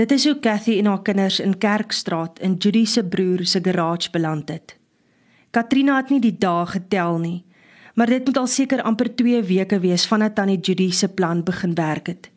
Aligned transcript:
Dit 0.00 0.10
is 0.10 0.24
hoe 0.24 0.38
Cathy 0.40 0.78
en 0.78 0.86
haar 0.88 1.02
kinders 1.04 1.40
in 1.44 1.58
Kerkstraat 1.58 2.38
in 2.40 2.54
Judy 2.58 2.86
se 2.88 3.02
broer 3.04 3.44
se 3.44 3.60
garage 3.62 4.10
beland 4.10 4.48
het. 4.48 4.76
Katrina 5.50 5.96
het 5.96 6.08
nie 6.08 6.20
die 6.24 6.36
dae 6.40 6.64
getel 6.66 7.18
nie, 7.20 7.44
maar 7.94 8.08
dit 8.08 8.24
moet 8.24 8.38
al 8.40 8.46
seker 8.48 8.80
amper 8.82 9.10
2 9.14 9.42
weke 9.44 9.80
wees 9.82 10.06
vandat 10.08 10.38
tannie 10.38 10.56
Judy 10.56 10.88
se 10.90 11.08
plan 11.08 11.42
begin 11.44 11.74
werk 11.76 12.08
het. 12.08 12.30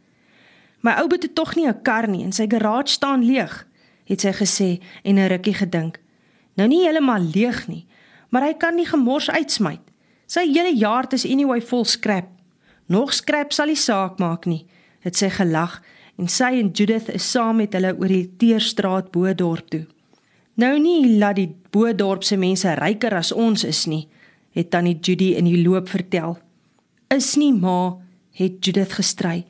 My 0.84 0.98
ou 1.00 1.08
boet 1.08 1.24
het 1.24 1.36
tog 1.36 1.56
nie 1.56 1.68
'n 1.68 1.82
kar 1.82 2.08
nie 2.08 2.24
en 2.24 2.34
sy 2.34 2.48
garage 2.52 2.92
staan 2.92 3.24
leeg, 3.24 3.68
het 4.06 4.22
sy 4.22 4.34
gesê 4.34 4.84
en 5.04 5.16
'n 5.16 5.28
rukkie 5.28 5.54
gedink. 5.54 6.00
Nou 6.56 6.68
nie 6.68 6.84
heeltemal 6.84 7.22
leeg 7.34 7.68
nie, 7.68 7.86
maar 8.30 8.44
hy 8.44 8.54
kan 8.54 8.76
nie 8.76 8.86
gemors 8.86 9.30
uitsmy. 9.30 9.80
Sy 10.26 10.52
hele 10.52 10.76
jaar 10.76 11.06
is 11.14 11.26
anyway 11.26 11.62
vol 11.62 11.86
skrap. 11.86 12.28
Nog 12.88 13.14
skrap 13.14 13.54
sal 13.54 13.68
die 13.68 13.76
saak 13.76 14.20
maak 14.20 14.46
nie, 14.46 14.66
het 15.00 15.16
sy 15.16 15.30
gelag 15.30 15.82
en 16.18 16.30
sy 16.30 16.60
en 16.60 16.72
Judith 16.72 17.10
is 17.10 17.32
saam 17.32 17.58
met 17.58 17.74
hulle 17.74 17.94
oor 17.98 18.12
die 18.12 18.30
Teerstraat 18.38 19.12
Boedorp 19.12 19.70
toe. 19.70 19.86
Nou 20.56 20.78
nie 20.80 21.18
laat 21.18 21.40
die 21.40 21.50
Boedorp 21.74 22.24
se 22.24 22.38
mense 22.38 22.76
ryker 22.78 23.16
as 23.18 23.32
ons 23.32 23.64
is 23.64 23.86
nie, 23.90 24.08
het 24.54 24.70
tannie 24.70 25.00
Judy 25.02 25.34
in 25.40 25.50
die 25.50 25.62
loop 25.64 25.90
vertel. 25.90 26.38
Is 27.10 27.34
nie 27.38 27.54
ma, 27.54 27.98
het 28.38 28.62
Judith 28.66 28.94
gestry. 28.94 29.44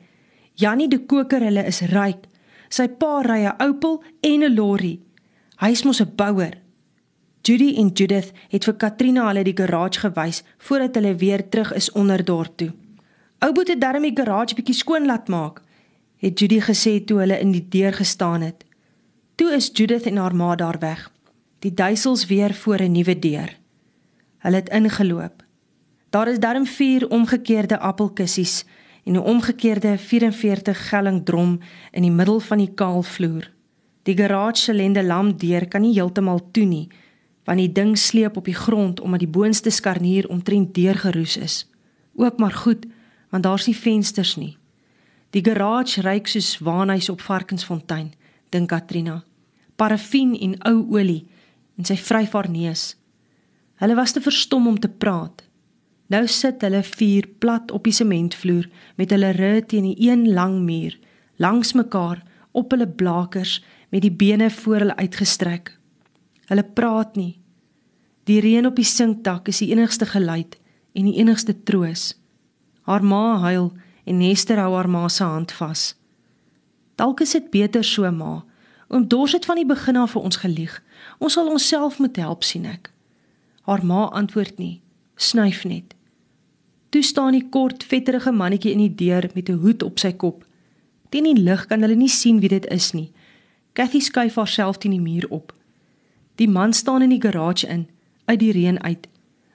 Jannie 0.56 0.88
die 0.88 1.02
koker 1.04 1.44
hulle 1.44 1.64
is 1.68 1.82
ryk. 1.92 2.28
Sy 2.70 2.88
pa 2.88 3.22
ry 3.22 3.44
'n 3.44 3.60
Opel 3.60 4.02
en 4.22 4.42
'n 4.42 4.54
lorry. 4.56 5.00
Hy's 5.60 5.84
mos 5.84 6.00
'n 6.00 6.14
bouer. 6.16 6.64
Judy 7.42 7.74
en 7.76 7.90
Judith 7.92 8.32
het 8.48 8.64
vir 8.64 8.74
Katrina 8.74 9.26
hulle 9.28 9.44
die 9.44 9.56
garage 9.56 10.00
gewys 10.00 10.42
voordat 10.58 10.94
hulle 10.94 11.14
weer 11.14 11.48
terug 11.48 11.74
is 11.74 11.92
onder 11.92 12.24
dorp 12.24 12.56
toe. 12.56 12.72
Ouboet 13.38 13.68
het 13.68 13.80
darm 13.80 14.02
die 14.02 14.16
garage 14.16 14.54
bietjie 14.54 14.74
skoon 14.74 15.06
laat 15.06 15.28
maak, 15.28 15.60
het 16.24 16.38
Judy 16.40 16.60
gesê 16.64 17.02
toe 17.04 17.18
hulle 17.20 17.36
in 17.38 17.50
die 17.52 17.66
deur 17.68 17.92
gestaan 17.92 18.40
het. 18.40 18.64
Toe 19.36 19.50
is 19.52 19.68
Judith 19.72 20.06
en 20.08 20.16
haar 20.16 20.34
ma 20.34 20.54
daar 20.56 20.78
weg. 20.80 21.10
Die 21.60 21.74
duisels 21.74 22.26
weer 22.26 22.54
voor 22.54 22.80
'n 22.80 22.92
nuwe 22.92 23.18
deur. 23.18 23.58
Hulle 24.38 24.56
het 24.56 24.68
ingeloop. 24.68 25.44
Daar 26.10 26.28
is 26.28 26.38
darm 26.38 26.66
vier 26.66 27.08
omgekeerde 27.08 27.78
appelkussies 27.78 28.64
en 29.04 29.12
'n 29.12 29.18
omgekeerde 29.18 29.98
44 29.98 30.88
gelling 30.88 31.24
drom 31.24 31.60
in 31.90 32.02
die 32.02 32.10
middel 32.10 32.40
van 32.40 32.58
die 32.58 32.74
kaal 32.74 33.02
vloer. 33.02 33.52
Die 34.02 34.16
garage 34.16 34.62
se 34.62 34.74
lende 34.74 35.04
lam 35.04 35.36
deur 35.36 35.68
kan 35.68 35.80
nie 35.80 35.92
heeltemal 35.92 36.50
toe 36.50 36.64
nie, 36.64 36.88
want 37.44 37.58
die 37.58 37.72
ding 37.72 37.98
sleep 37.98 38.36
op 38.36 38.44
die 38.44 38.54
grond 38.54 39.00
omdat 39.00 39.20
die 39.20 39.28
boonste 39.28 39.70
skarnier 39.70 40.28
omtrent 40.28 40.74
deurgeroes 40.74 41.36
is. 41.36 41.70
Ook 42.14 42.38
maar 42.38 42.52
goed, 42.52 42.86
want 43.30 43.42
daar's 43.42 43.66
nie 43.66 43.76
vensters 43.76 44.36
nie. 44.36 44.56
Die 45.34 45.42
garage 45.42 46.02
ryk 46.06 46.28
soos 46.30 46.60
waanhuis 46.62 47.08
op 47.10 47.22
Varkensfontein, 47.24 48.12
dink 48.54 48.68
Katrina. 48.70 49.16
Parafin 49.74 50.36
en 50.38 50.54
ou 50.70 50.84
olie 50.94 51.24
en 51.74 51.88
sy 51.88 51.96
vryf 51.98 52.36
haar 52.38 52.46
neus. 52.46 52.92
Hulle 53.82 53.96
was 53.98 54.14
te 54.14 54.22
verstom 54.22 54.68
om 54.70 54.78
te 54.78 54.88
praat. 54.88 55.42
Nou 56.14 56.22
sit 56.30 56.62
hulle 56.62 56.84
vier 56.86 57.26
plat 57.42 57.72
op 57.74 57.82
die 57.88 57.96
sementvloer 57.96 58.68
met 59.00 59.10
hulle 59.10 59.32
rug 59.34 59.66
teen 59.72 59.88
die 59.90 60.06
een 60.06 60.28
lang 60.36 60.60
muur, 60.62 60.94
langs 61.42 61.74
mekaar 61.74 62.22
op 62.54 62.70
hulle 62.70 62.86
blakers 62.86 63.58
met 63.90 64.04
die 64.06 64.14
bene 64.14 64.52
voor 64.54 64.84
hulle 64.84 64.96
uitgestrek. 65.02 65.72
Hulle 66.46 66.62
praat 66.62 67.16
nie. 67.18 67.40
Die 68.30 68.38
reën 68.40 68.68
op 68.70 68.78
die 68.78 68.86
sinkdak 68.86 69.50
is 69.50 69.64
die 69.64 69.72
enigste 69.74 70.06
geluid 70.06 70.60
en 70.94 71.10
die 71.10 71.18
enigste 71.18 71.56
troos. 71.66 72.12
Haar 72.86 73.02
ma 73.02 73.40
huil 73.48 73.72
en 74.04 74.18
Nester 74.18 74.58
hou 74.58 74.74
haar 74.74 74.88
ma 74.88 75.08
se 75.08 75.24
hand 75.24 75.52
vas. 75.52 75.94
Dalk 76.94 77.20
is 77.20 77.32
dit 77.32 77.50
beter 77.50 77.84
so, 77.84 78.10
ma. 78.10 78.44
Oom 78.88 79.08
Dors 79.08 79.32
het 79.32 79.44
van 79.44 79.56
die 79.56 79.66
begin 79.66 79.96
af 79.96 80.14
vir 80.14 80.22
ons 80.22 80.36
gelieg. 80.36 80.82
Ons 81.18 81.32
sal 81.32 81.50
onsself 81.50 81.98
moet 81.98 82.16
help 82.16 82.44
sien 82.44 82.66
ek. 82.68 82.92
Haar 83.64 83.84
ma 83.86 84.04
antwoord 84.12 84.58
nie, 84.58 84.80
snuif 85.16 85.64
net. 85.64 85.94
Toe 86.94 87.02
staan 87.02 87.32
die 87.34 87.46
kort, 87.50 87.84
vetterige 87.84 88.32
mannetjie 88.32 88.70
in 88.72 88.84
die 88.84 88.94
deur 88.94 89.30
met 89.34 89.48
'n 89.48 89.58
hoed 89.64 89.82
op 89.82 89.98
sy 89.98 90.12
kop. 90.12 90.44
Teen 91.08 91.24
die 91.24 91.42
lig 91.42 91.66
kan 91.66 91.80
hulle 91.80 91.96
nie 91.96 92.08
sien 92.08 92.40
wie 92.40 92.48
dit 92.48 92.66
is 92.66 92.92
nie. 92.92 93.10
Cathy 93.72 94.00
skuif 94.00 94.34
haarself 94.34 94.78
teen 94.78 94.92
die 94.92 95.00
muur 95.00 95.26
op. 95.30 95.52
Die 96.34 96.48
man 96.48 96.72
staan 96.72 97.02
in 97.02 97.10
die 97.10 97.20
garage 97.20 97.66
in, 97.66 97.88
uit 98.24 98.38
die 98.38 98.52
reën 98.52 98.82
uit. 98.82 99.08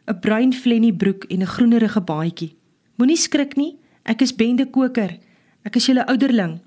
'n 0.07 0.19
Bruin 0.19 0.53
flennie 0.53 0.93
broek 0.93 1.23
en 1.23 1.41
'n 1.41 1.45
groenerige 1.47 2.01
baadjie. 2.01 2.55
Moenie 2.95 3.17
skrik 3.17 3.55
nie, 3.55 3.77
ek 4.09 4.23
is 4.25 4.33
Bende 4.33 4.65
Koker. 4.65 5.13
Ek 5.63 5.75
is 5.77 5.85
julle 5.85 6.05
ouderling. 6.09 6.57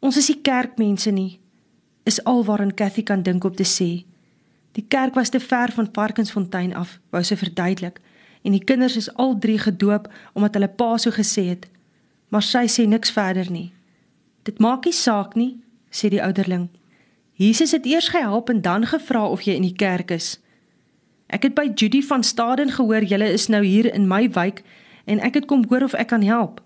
Ons 0.00 0.16
is 0.16 0.30
nie 0.32 0.40
kerkmense 0.40 1.10
nie. 1.12 1.38
Is 2.08 2.22
alwaar 2.24 2.64
Cathy 2.74 3.02
kan 3.02 3.22
dink 3.22 3.44
op 3.44 3.56
te 3.56 3.64
sê. 3.64 4.04
Die 4.72 4.84
kerk 4.88 5.14
was 5.14 5.28
te 5.28 5.40
ver 5.40 5.72
van 5.72 5.90
Parkinsfontein 5.90 6.74
af, 6.74 6.98
wou 7.10 7.22
sy 7.22 7.36
verduidelik 7.36 8.00
en 8.42 8.56
die 8.56 8.64
kinders 8.64 8.96
is 8.96 9.10
al 9.22 9.36
drie 9.38 9.58
gedoop 9.58 10.08
omdat 10.34 10.56
hulle 10.56 10.68
pa 10.68 10.96
so 10.98 11.12
gesê 11.14 11.44
het. 11.52 11.68
Maar 12.28 12.42
sy 12.42 12.64
sê 12.66 12.86
niks 12.88 13.12
verder 13.14 13.50
nie. 13.50 13.70
Dit 14.42 14.58
maak 14.58 14.88
nie 14.88 14.96
saak 14.96 15.36
nie, 15.38 15.60
sê 15.92 16.08
die 16.10 16.22
ouderling. 16.22 16.70
Jesus 17.38 17.72
het 17.76 17.86
eers 17.86 18.08
gehelp 18.08 18.50
en 18.50 18.62
dan 18.64 18.86
gevra 18.86 19.26
of 19.28 19.44
jy 19.46 19.54
in 19.60 19.68
die 19.68 19.76
kerk 19.76 20.10
is. 20.10 20.38
Ek 21.32 21.46
het 21.46 21.54
by 21.54 21.68
Judy 21.74 22.02
van 22.02 22.24
Staden 22.24 22.72
gehoor 22.72 23.04
julle 23.06 23.30
is 23.32 23.48
nou 23.48 23.62
hier 23.64 23.88
in 23.94 24.08
my 24.08 24.26
wijk 24.34 24.64
en 25.04 25.20
ek 25.20 25.34
het 25.34 25.46
kom 25.46 25.64
hoor 25.68 25.82
of 25.82 25.94
ek 25.94 26.08
kan 26.08 26.22
help. 26.22 26.60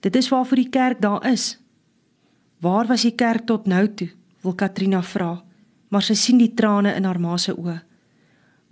Dit 0.00 0.16
is 0.16 0.28
waarvoor 0.28 0.56
die 0.56 0.68
kerk 0.68 1.00
daar 1.00 1.26
is. 1.26 1.58
Waar 2.60 2.86
was 2.86 3.02
die 3.02 3.14
kerk 3.14 3.46
tot 3.46 3.66
nou 3.66 3.88
toe? 3.94 4.10
wil 4.44 4.54
Katrina 4.54 5.00
vra, 5.02 5.38
maar 5.88 6.04
sy 6.04 6.14
sien 6.18 6.38
die 6.40 6.52
trane 6.56 6.92
in 6.98 7.06
haar 7.08 7.20
ma 7.20 7.36
se 7.40 7.54
oë. 7.56 7.78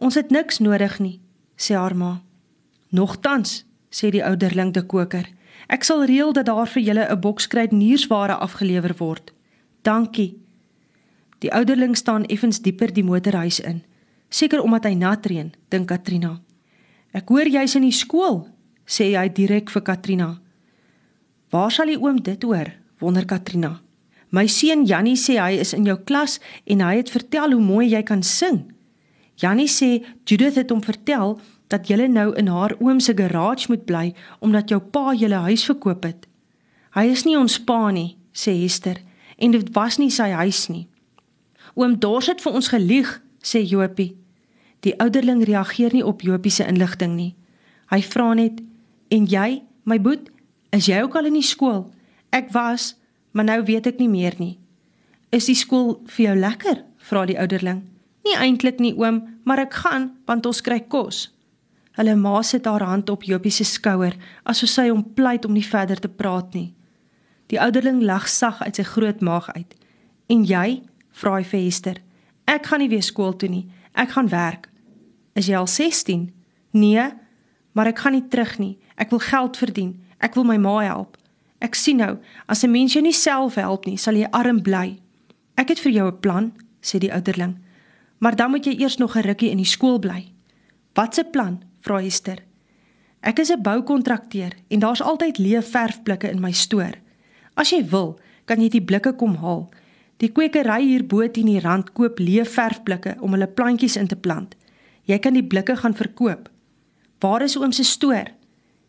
Ons 0.03 0.19
het 0.21 0.33
niks 0.35 0.61
nodig 0.61 0.99
nie, 1.01 1.17
sê 1.57 1.77
haar 1.79 1.97
ma. 1.97 2.19
Nogtans, 2.93 3.63
sê 3.89 4.11
die 4.13 4.25
ouderling 4.25 4.73
te 4.77 4.85
koker, 4.85 5.25
ek 5.73 5.87
sal 5.89 6.05
reël 6.09 6.35
dat 6.37 6.51
daar 6.51 6.69
vir 6.69 6.83
julle 6.83 7.09
'n 7.09 7.21
boks 7.21 7.49
kruideniersware 7.49 8.37
afgelewer 8.37 8.95
word. 8.99 9.33
Dankie. 9.83 10.37
Die 11.39 11.53
ouderling 11.53 11.97
staan 11.97 12.25
effens 12.25 12.61
dieper 12.61 12.93
die 12.93 13.05
motorhuis 13.05 13.61
in, 13.61 13.83
seker 14.29 14.61
omdat 14.61 14.85
hy 14.85 14.95
nat 14.95 15.27
reën, 15.27 15.53
dink 15.69 15.89
Katrina. 15.89 16.41
Ek 17.13 17.29
hoor 17.29 17.49
jy's 17.49 17.75
in 17.75 17.83
die 17.83 17.93
skool, 17.93 18.49
sê 18.87 19.13
hy 19.17 19.29
direk 19.29 19.71
vir 19.71 19.83
Katrina. 19.83 20.31
Waar 21.53 21.71
sal 21.71 21.93
die 21.93 22.01
oom 22.01 22.23
dit 22.23 22.43
hoor? 22.43 22.73
wonder 23.03 23.25
Katrina. 23.27 23.81
My 24.31 24.47
seun 24.47 24.87
Jannie 24.87 25.19
sê 25.19 25.37
hy 25.37 25.59
is 25.61 25.75
in 25.77 25.85
jou 25.85 25.99
klas 26.09 26.39
en 26.65 26.81
hy 26.81 26.95
het 27.01 27.11
vertel 27.13 27.53
hoe 27.53 27.61
mooi 27.61 27.91
jy 27.91 28.01
kan 28.07 28.23
sing. 28.23 28.63
Jannie 29.37 29.69
sê 29.69 30.05
Judith 30.25 30.57
het 30.57 30.71
hom 30.71 30.81
vertel 30.81 31.37
dat 31.69 31.89
jy 31.89 32.07
nou 32.09 32.31
in 32.37 32.49
haar 32.49 32.73
oom 32.81 33.01
se 33.01 33.13
garage 33.17 33.69
moet 33.69 33.85
bly 33.85 34.15
omdat 34.41 34.71
jou 34.71 34.81
pa 34.81 35.13
julle 35.13 35.43
huis 35.49 35.65
verkoop 35.69 36.07
het. 36.09 36.25
Hy 36.97 37.09
is 37.13 37.25
nie 37.25 37.37
ons 37.37 37.59
pa 37.61 37.91
nie, 37.91 38.17
sê 38.33 38.53
Hester, 38.63 38.99
en 39.37 39.53
dit 39.53 39.69
was 39.77 39.99
nie 39.99 40.11
sy 40.13 40.31
huis 40.37 40.67
nie. 40.69 40.87
Oom 41.75 41.97
Dors 42.01 42.29
het 42.29 42.41
vir 42.45 42.53
ons 42.53 42.69
gelieg, 42.69 43.09
sê 43.41 43.63
Jopie. 43.65 44.13
Die 44.85 44.93
ouderling 45.01 45.45
reageer 45.45 45.93
nie 45.93 46.05
op 46.05 46.21
Jopie 46.21 46.53
se 46.53 46.67
inligting 46.69 47.17
nie. 47.17 47.33
Hy 47.93 48.01
vra 48.05 48.33
net: 48.37 48.61
"En 49.13 49.27
jy, 49.29 49.63
my 49.85 49.99
boet, 50.01 50.31
is 50.73 50.87
jy 50.89 51.03
ook 51.03 51.17
al 51.17 51.29
in 51.29 51.37
die 51.37 51.45
skool?" 51.45 51.91
"Ek 52.33 52.51
was, 52.53 52.95
maar 53.33 53.45
nou 53.45 53.63
weet 53.65 53.87
ek 53.87 53.99
nie 53.99 54.09
meer 54.09 54.35
nie." 54.39 54.59
"Is 55.31 55.45
die 55.47 55.55
skool 55.55 56.01
vir 56.07 56.25
jou 56.25 56.37
lekker?" 56.37 56.85
vra 56.97 57.27
die 57.27 57.39
ouderling. 57.39 57.83
"Nie 58.25 58.37
eintlik 58.37 58.79
nie, 58.79 58.95
oom, 58.97 59.39
maar 59.45 59.59
ek 59.59 59.75
gaan 59.75 60.13
want 60.27 60.47
ons 60.47 60.61
kry 60.61 60.81
kos." 60.81 61.35
Hulle 61.93 62.15
ma 62.17 62.43
sit 62.43 62.65
haar 62.65 62.83
hand 62.83 63.11
op 63.11 63.23
Jopie 63.23 63.51
se 63.51 63.65
skouer 63.65 64.17
asof 64.49 64.69
sy 64.69 64.89
hom 64.89 65.05
pleit 65.15 65.45
om 65.45 65.53
nie 65.53 65.67
verder 65.67 66.01
te 66.01 66.09
praat 66.09 66.55
nie. 66.55 66.75
Die 67.47 67.61
ouderling 67.61 68.03
lag 68.03 68.29
sag 68.29 68.63
uit 68.63 68.77
sy 68.77 68.83
groot 68.83 69.21
maag 69.21 69.53
uit. 69.53 69.75
"En 70.29 70.45
jy?" 70.45 70.83
vra 71.11 71.37
hy 71.37 71.45
vir 71.45 71.61
Hester. 71.61 71.97
"Ek 72.47 72.67
gaan 72.67 72.79
nie 72.79 72.89
weer 72.89 73.03
skool 73.03 73.37
toe 73.37 73.49
nie. 73.49 73.69
Ek 73.95 74.11
gaan 74.11 74.29
werk." 74.29 74.69
"Is 75.35 75.47
jy 75.47 75.57
al 75.57 75.67
16?" 75.67 76.33
"Nee, 76.73 77.13
maar 77.73 77.87
ek 77.87 77.99
gaan 77.99 78.13
nie 78.13 78.29
terug 78.29 78.59
nie. 78.59 78.79
Ek 78.97 79.11
wil 79.11 79.19
geld 79.19 79.57
verdien. 79.57 80.05
Ek 80.19 80.35
wil 80.35 80.45
my 80.45 80.57
ma 80.57 80.81
help." 80.81 81.17
"Ek 81.61 81.75
sien 81.75 81.97
nou, 81.97 82.19
as 82.47 82.63
'n 82.65 82.71
mens 82.71 82.93
jou 82.93 83.03
nie 83.03 83.13
self 83.13 83.55
help 83.55 83.87
nie, 83.87 83.97
sal 83.97 84.15
jy 84.15 84.27
arm 84.31 84.63
bly." 84.63 85.01
"Ek 85.57 85.69
het 85.69 85.79
vir 85.81 85.93
jou 85.93 86.09
'n 86.09 86.21
plan," 86.21 86.53
sê 86.81 86.99
die 86.99 87.13
ouderling. 87.13 87.57
"Maar 88.19 88.37
dan 88.37 88.51
moet 88.51 88.65
jy 88.65 88.81
eers 88.81 88.97
nog 88.97 89.17
'n 89.17 89.23
rukkie 89.23 89.51
in 89.51 89.57
die 89.57 89.67
skool 89.67 89.99
bly." 89.99 90.33
"Wat 90.95 91.19
'n 91.19 91.31
plan?" 91.31 91.63
vra 91.81 92.01
Esther. 92.01 92.39
Ek 93.21 93.39
is 93.39 93.51
'n 93.51 93.63
boukontrakteur 93.63 94.53
en 94.69 94.79
daar's 94.79 95.03
altyd 95.03 95.39
leë 95.39 95.63
verfblikke 95.63 96.31
in 96.31 96.41
my 96.41 96.53
stoor. 96.53 96.95
As 97.55 97.71
jy 97.71 97.85
wil, 97.89 98.19
kan 98.45 98.61
jy 98.61 98.69
die 98.69 98.83
blikke 98.83 99.13
kom 99.13 99.35
haal. 99.35 99.71
Die 100.17 100.33
kwekery 100.33 100.83
hier 100.83 101.05
bo 101.07 101.31
teen 101.31 101.47
die 101.47 101.61
rand 101.61 101.93
koop 101.93 102.19
leë 102.19 102.45
verfblikke 102.45 103.17
om 103.21 103.33
hulle 103.33 103.47
plantjies 103.47 103.97
in 103.97 104.07
te 104.07 104.17
plant. 104.17 104.57
Jy 105.05 105.19
kan 105.19 105.35
die 105.35 105.47
blikke 105.47 105.77
gaan 105.77 105.95
verkoop. 105.95 106.49
Waar 107.23 107.43
is 107.43 107.55
oom 107.59 107.73
se 107.73 107.85
stoor? 107.85 108.27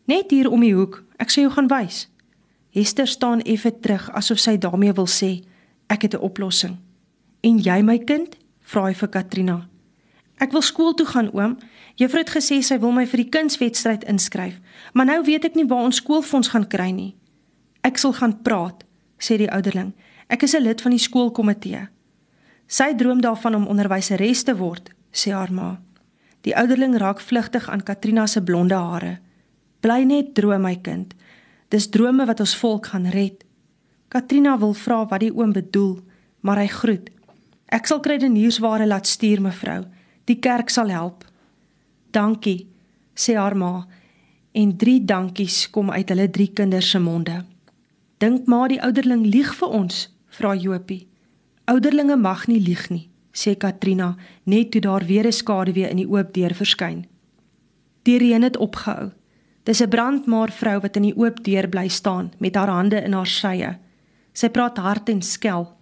Net 0.04 0.30
hier 0.30 0.50
om 0.50 0.60
die 0.60 0.74
hoek. 0.74 1.04
Ek 1.22 1.30
sê 1.30 1.44
jou 1.44 1.52
gaan 1.54 1.70
wys. 1.70 2.08
Esther 2.74 3.06
staan 3.06 3.44
effe 3.46 3.70
terug 3.80 4.08
asof 4.10 4.40
sy 4.42 4.56
daarmee 4.58 4.92
wil 4.92 5.06
sê, 5.06 5.44
Ek 5.86 6.02
het 6.02 6.14
'n 6.14 6.24
oplossing. 6.24 6.76
En 7.42 7.58
jy 7.58 7.82
my 7.82 7.98
kind? 7.98 8.36
vra 8.60 8.86
hy 8.88 8.94
vir 8.94 9.08
Katrina. 9.08 9.68
Ek 10.40 10.52
wil 10.52 10.62
skool 10.62 10.94
toe 10.94 11.06
gaan, 11.06 11.30
oom. 11.32 11.58
Juffrou 11.94 12.22
het 12.22 12.34
gesê 12.34 12.62
sy 12.62 12.78
wil 12.78 12.92
my 12.92 13.06
vir 13.06 13.22
die 13.22 13.28
kunswedstryd 13.30 14.04
inskryf, 14.04 14.58
maar 14.92 15.06
nou 15.06 15.22
weet 15.22 15.44
ek 15.44 15.54
nie 15.54 15.66
waar 15.66 15.84
ons 15.84 15.96
skoolfonds 15.96 16.48
gaan 16.48 16.66
kry 16.66 16.90
nie. 16.90 17.14
Ek 17.82 17.98
sal 17.98 18.12
gaan 18.12 18.42
praat, 18.42 18.84
sê 19.18 19.36
die 19.36 19.50
ouderling. 19.50 19.92
Ek 20.28 20.42
is 20.42 20.54
'n 20.54 20.62
lid 20.62 20.80
van 20.80 20.90
die 20.90 20.98
skoolkomitee. 20.98 21.88
Sy 22.66 22.94
droom 22.94 23.20
daarvan 23.20 23.54
om 23.54 23.66
onderwyseres 23.66 24.42
te 24.42 24.56
word, 24.56 24.90
sê 25.12 25.32
haar 25.32 25.52
ma. 25.52 25.78
Die 26.44 26.54
ouderling 26.56 26.96
raak 27.00 27.20
vlugtig 27.20 27.68
aan 27.70 27.82
Katrina 27.82 28.26
se 28.26 28.42
blonde 28.42 28.74
hare. 28.74 29.18
Bly 29.80 30.04
net 30.04 30.34
droom 30.36 30.62
my 30.62 30.76
kind. 30.76 31.14
Dis 31.72 31.88
drome 31.90 32.26
wat 32.28 32.40
ons 32.40 32.56
volk 32.56 32.92
gaan 32.92 33.08
red. 33.08 33.44
Katrina 34.08 34.58
wil 34.58 34.74
vra 34.76 35.04
wat 35.08 35.24
die 35.24 35.32
oom 35.32 35.52
bedoel, 35.52 35.98
maar 36.40 36.60
hy 36.60 36.68
groet. 36.68 37.10
Ek 37.72 37.88
sal 37.88 38.00
krydeniersware 38.04 38.86
laat 38.86 39.08
stuur 39.08 39.40
mevrou. 39.42 39.82
Die 40.28 40.38
kerk 40.38 40.70
sal 40.70 40.92
help. 40.92 41.24
Dankie, 42.12 42.66
sê 43.16 43.34
haar 43.40 43.56
ma 43.56 43.86
en 44.54 44.76
drie 44.78 45.00
dankies 45.02 45.64
kom 45.74 45.90
uit 45.90 46.08
hulle 46.12 46.28
drie 46.30 46.50
kinders 46.54 46.92
se 46.94 47.00
monde. 47.02 47.40
Dink 48.22 48.46
maar 48.46 48.70
die 48.70 48.78
ouderling 48.82 49.24
lieg 49.26 49.50
vir 49.58 49.72
ons, 49.74 50.04
vra 50.36 50.54
Jopie. 50.54 51.08
Ouderlinge 51.70 52.16
mag 52.16 52.46
nie 52.46 52.60
lieg 52.62 52.84
nie, 52.92 53.08
sê 53.34 53.56
Katrina 53.58 54.14
net 54.46 54.70
toe 54.70 54.80
daar 54.80 55.04
weer 55.04 55.26
'n 55.26 55.32
skaduwee 55.32 55.90
in 55.90 55.96
die 55.96 56.08
oop 56.08 56.32
deur 56.32 56.54
verskyn. 56.54 57.06
Die 58.02 58.18
reën 58.18 58.42
het 58.42 58.56
opgehou. 58.56 59.12
Dis 59.64 59.80
'n 59.80 59.88
brandmaar 59.88 60.52
vrou 60.52 60.80
wat 60.80 60.96
in 60.96 61.02
die 61.02 61.16
oop 61.16 61.44
deur 61.44 61.68
bly 61.68 61.88
staan 61.88 62.32
met 62.38 62.54
haar 62.54 62.68
hande 62.68 63.02
in 63.02 63.12
haar 63.12 63.26
sye. 63.26 63.78
Sy 64.32 64.48
praat 64.48 64.78
hard 64.78 65.08
en 65.08 65.22
skel. 65.22 65.76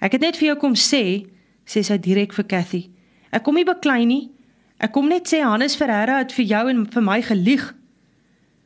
Ek 0.00 0.12
het 0.12 0.20
net 0.20 0.36
vir 0.36 0.46
jou 0.46 0.56
kom 0.56 0.74
sê, 0.74 1.26
sê 1.66 1.82
sy 1.82 1.98
direk 1.98 2.32
vir 2.32 2.44
Cathy. 2.44 2.90
Ek 3.32 3.42
kom 3.42 3.54
nie 3.54 3.64
beklei 3.64 4.04
nie. 4.06 4.30
Ek 4.78 4.92
kom 4.92 5.08
net 5.08 5.26
sê 5.26 5.42
Hannes 5.42 5.76
Ferreira 5.76 6.18
het 6.18 6.32
vir 6.32 6.44
jou 6.44 6.68
en 6.68 6.86
vir 6.86 7.02
my 7.02 7.22
gelieg. 7.22 7.74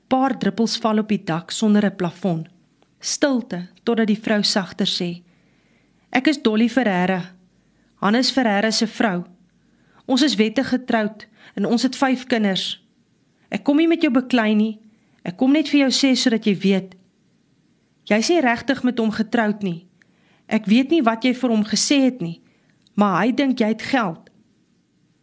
Paar 0.08 0.38
druppels 0.38 0.76
val 0.76 0.99
op 0.99 1.08
die 1.08 1.25
dak 1.25 1.50
sonder 1.50 1.85
'n 1.87 1.97
plafon. 1.97 2.47
Stilte 3.00 3.69
totdat 3.85 4.06
die 4.06 4.20
vrou 4.20 4.43
sagter 4.43 4.87
sê: 4.87 5.23
Ek 6.12 6.26
is 6.29 6.43
Dolly 6.43 6.69
Ferreira, 6.69 7.35
Hannes 8.02 8.32
Ferreira 8.34 8.70
se 8.70 8.87
vrou. 8.87 9.22
Ons 10.10 10.22
is 10.26 10.34
wettig 10.34 10.69
getroud 10.69 11.28
en 11.54 11.66
ons 11.66 11.82
het 11.82 11.96
5 11.96 12.26
kinders. 12.26 12.82
Ek 13.46 13.62
kom 13.62 13.78
nie 13.78 13.87
met 13.87 14.02
jou 14.02 14.10
beklei 14.10 14.56
nie. 14.58 14.81
Ek 15.22 15.37
kom 15.38 15.54
net 15.54 15.70
vir 15.70 15.84
jou 15.84 15.93
sê 15.94 16.10
sodat 16.19 16.49
jy 16.49 16.56
weet. 16.58 16.96
Jy's 18.10 18.32
nie 18.32 18.40
regtig 18.43 18.82
met 18.82 18.99
hom 18.99 19.12
getroud 19.14 19.62
nie. 19.62 19.84
Ek 20.50 20.66
weet 20.66 20.90
nie 20.90 21.02
wat 21.06 21.22
jy 21.22 21.31
vir 21.38 21.54
hom 21.54 21.62
gesê 21.62 22.00
het 22.08 22.19
nie, 22.19 22.40
maar 22.99 23.20
hy 23.20 23.31
dink 23.38 23.62
jy 23.62 23.70
het 23.70 23.84
geld. 23.93 24.26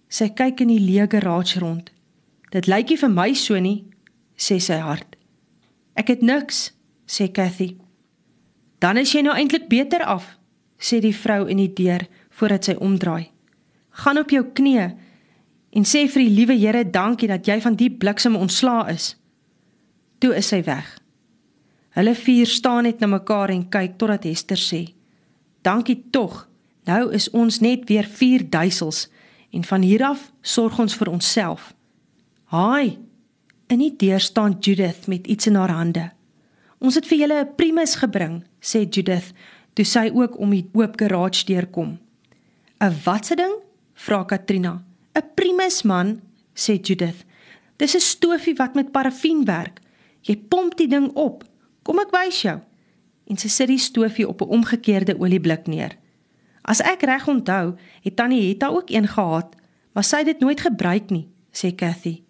Sy 0.08 0.30
kyk 0.32 0.64
in 0.64 0.72
die 0.72 0.80
leë 0.80 1.10
garage 1.12 1.60
rond. 1.60 1.92
Dit 2.56 2.72
lyk 2.72 2.94
nie 2.94 3.02
vir 3.04 3.12
my 3.12 3.28
so 3.36 3.60
nie, 3.60 3.84
sê 4.40 4.58
sy 4.64 4.80
hard. 4.80 5.20
Ek 6.00 6.16
het 6.16 6.24
niks, 6.24 6.72
sê 7.04 7.28
Cathy. 7.28 7.76
Dan 8.80 8.98
is 9.04 9.12
jy 9.12 9.26
nou 9.28 9.36
eintlik 9.36 9.68
beter 9.68 10.08
af, 10.08 10.38
sê 10.80 11.04
die 11.04 11.14
vrou 11.14 11.44
in 11.52 11.60
die 11.60 11.74
deur 11.76 12.08
voordat 12.40 12.70
sy 12.70 12.76
omdraai. 12.80 13.30
Gaan 14.04 14.18
op 14.22 14.32
jou 14.32 14.44
knieë 14.56 14.88
en 15.76 15.86
sê 15.86 16.06
vir 16.08 16.24
die 16.24 16.36
liewe 16.36 16.58
Here 16.58 16.84
dankie 16.88 17.28
dat 17.28 17.48
jy 17.48 17.60
van 17.62 17.76
die 17.76 17.92
bliksem 17.92 18.36
ontslaa 18.40 18.88
is. 18.90 19.14
Toe 20.20 20.34
is 20.36 20.48
sy 20.48 20.64
weg. 20.64 20.88
Hulle 21.96 22.16
vier 22.16 22.48
staan 22.48 22.88
net 22.88 23.00
na 23.00 23.08
mekaar 23.08 23.52
en 23.52 23.68
kyk 23.70 23.98
totdat 23.98 24.24
Hester 24.24 24.58
sê: 24.58 24.94
"Dankie 25.62 26.10
tog. 26.12 26.48
Nou 26.86 27.12
is 27.14 27.30
ons 27.30 27.60
net 27.60 27.90
weer 27.90 28.06
vier 28.06 28.50
duisels." 28.50 29.10
en 29.50 29.64
van 29.64 29.82
hier 29.82 30.04
af 30.06 30.32
sorg 30.42 30.80
ons 30.80 30.96
vir 30.96 31.10
onsself. 31.10 31.74
Haai. 32.54 32.98
In 33.70 33.82
die 33.84 33.94
deur 33.98 34.22
staan 34.22 34.58
Judith 34.60 35.08
met 35.08 35.28
iets 35.28 35.48
in 35.50 35.56
haar 35.56 35.74
hande. 35.74 36.10
Ons 36.80 36.96
het 36.96 37.06
vir 37.06 37.18
julle 37.18 37.40
'n 37.42 37.56
primus 37.56 37.96
gebring, 37.96 38.44
sê 38.62 38.88
Judith, 38.90 39.34
toe 39.74 39.86
sy 39.86 40.10
ook 40.14 40.40
om 40.40 40.50
die 40.50 40.70
oop 40.74 40.98
garage 40.98 41.46
deur 41.46 41.68
kom. 41.68 42.00
'n 42.80 42.96
Watse 43.04 43.36
ding? 43.36 43.56
vra 43.94 44.26
Katrina. 44.26 44.84
'n 45.16 45.24
Primus 45.36 45.84
man, 45.84 46.22
sê 46.56 46.80
Judith. 46.82 47.26
Dis 47.78 47.96
'n 47.96 48.00
stofie 48.00 48.56
wat 48.56 48.74
met 48.74 48.92
parafien 48.92 49.46
werk. 49.46 49.80
Jy 50.22 50.38
pomp 50.38 50.78
die 50.78 50.88
ding 50.88 51.12
op. 51.14 51.44
Kom 51.84 52.00
ek 52.00 52.12
wys 52.12 52.42
jou. 52.42 52.60
En 53.28 53.38
sy 53.38 53.48
sit 53.48 53.68
die 53.68 53.78
stofie 53.78 54.28
op 54.28 54.42
'n 54.42 54.50
omgekeerde 54.50 55.20
olieblik 55.20 55.68
neer. 55.68 55.98
As 56.62 56.82
ek 56.82 57.02
reg 57.02 57.28
onthou, 57.28 57.76
het 58.02 58.16
Tannie 58.16 58.48
Hetta 58.48 58.68
ook 58.68 58.90
een 58.90 59.08
gehad, 59.08 59.56
maar 59.94 60.04
sy 60.04 60.18
het 60.18 60.26
dit 60.26 60.40
nooit 60.40 60.62
gebruik 60.62 61.10
nie, 61.10 61.28
sê 61.52 61.76
Cathy. 61.76 62.24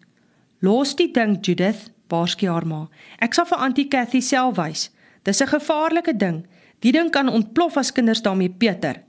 Los 0.60 0.96
die 0.96 1.12
ding, 1.12 1.38
Judith, 1.46 1.92
waarsku 2.08 2.48
haar 2.48 2.68
ma. 2.68 2.88
Ek 3.20 3.34
sal 3.34 3.46
vir 3.46 3.58
Auntie 3.58 3.88
Cathy 3.88 4.22
self 4.22 4.56
wys. 4.56 4.90
Dis 5.24 5.42
'n 5.42 5.48
gevaarlike 5.48 6.18
ding. 6.18 6.46
Die 6.80 6.92
ding 6.92 7.12
kan 7.12 7.30
ontplof 7.30 7.78
as 7.78 7.92
kinders 7.92 8.22
daarmee 8.22 8.50
peter. 8.50 9.04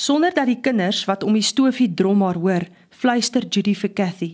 Sonder 0.00 0.32
dat 0.32 0.48
die 0.48 0.60
kinders 0.64 1.02
wat 1.04 1.24
om 1.28 1.34
die 1.36 1.44
stofie 1.44 1.90
drom 1.94 2.22
haar 2.24 2.38
hoor, 2.40 2.64
fluister 2.88 3.44
Judy 3.44 3.74
vir 3.76 3.90
Cathy. 3.92 4.30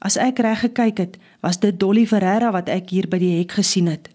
As 0.00 0.16
ek 0.16 0.40
reg 0.40 0.62
gekyk 0.64 1.02
het, 1.02 1.18
was 1.44 1.60
dit 1.60 1.76
Dolly 1.76 2.06
Ferreira 2.08 2.48
wat 2.54 2.70
ek 2.72 2.88
hier 2.94 3.08
by 3.12 3.18
die 3.20 3.34
hek 3.34 3.52
gesien 3.58 3.90
het. 3.92 4.08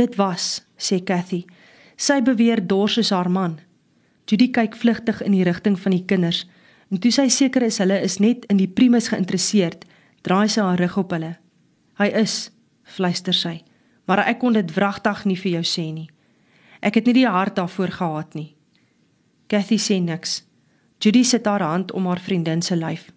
Dit 0.00 0.16
was, 0.16 0.64
sê 0.80 1.02
Cathy. 1.04 1.42
Sy 2.00 2.22
beweer 2.24 2.64
dors 2.64 2.96
is 2.96 3.12
haar 3.12 3.28
man. 3.28 3.58
Judy 4.24 4.48
kyk 4.56 4.80
vlugtig 4.80 5.20
in 5.20 5.36
die 5.36 5.44
rigting 5.44 5.76
van 5.84 5.98
die 5.98 6.04
kinders 6.08 6.46
en 6.88 7.02
toe 7.02 7.12
sy 7.12 7.28
seker 7.28 7.66
is 7.68 7.82
hulle 7.82 8.00
is 8.00 8.16
net 8.22 8.48
in 8.48 8.56
die 8.56 8.70
primus 8.70 9.10
geïnteresseerd, 9.12 9.84
draai 10.24 10.48
sy 10.48 10.64
haar 10.64 10.80
rug 10.80 10.96
op 11.02 11.12
hulle. 11.12 11.34
Hy 12.00 12.08
is, 12.24 12.40
fluister 12.88 13.36
sy, 13.36 13.58
maar 14.08 14.24
ek 14.24 14.40
kon 14.40 14.56
dit 14.56 14.76
wragtig 14.78 15.26
nie 15.28 15.36
vir 15.36 15.58
jou 15.58 15.64
sê 15.76 15.90
nie. 15.92 16.08
Ek 16.80 17.02
het 17.02 17.08
nie 17.10 17.20
die 17.20 17.28
hart 17.28 17.58
daarvoor 17.60 17.98
gehad 18.00 18.38
nie. 18.38 18.55
Cathy 19.48 19.78
sê 19.78 20.00
niks. 20.02 20.42
Judy 20.98 21.22
sit 21.24 21.46
haar 21.46 21.62
hand 21.62 21.92
om 21.92 22.06
haar 22.06 22.20
vriendin 22.20 22.62
se 22.62 22.76
lyf. 22.76 23.12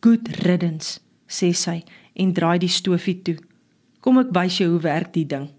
Good 0.00 0.28
riddance, 0.42 0.98
sê 1.28 1.52
sy 1.54 1.82
en 2.14 2.32
draai 2.34 2.58
die 2.58 2.72
stofie 2.72 3.20
toe. 3.22 3.36
Kom 4.00 4.18
ek 4.18 4.32
wys 4.34 4.56
jou 4.58 4.70
hoe 4.72 4.82
werk 4.82 5.12
die 5.14 5.26
ding. 5.28 5.50